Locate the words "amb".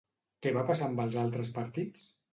0.87-1.03